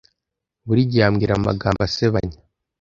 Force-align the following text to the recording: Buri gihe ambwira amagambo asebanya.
Buri 0.67 0.81
gihe 0.91 1.03
ambwira 1.09 1.31
amagambo 1.35 1.79
asebanya. 1.87 2.37